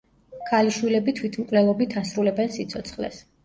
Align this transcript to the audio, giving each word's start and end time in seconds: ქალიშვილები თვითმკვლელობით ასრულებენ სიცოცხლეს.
ქალიშვილები 0.51 1.15
თვითმკვლელობით 1.21 1.95
ასრულებენ 2.05 2.53
სიცოცხლეს. 2.61 3.25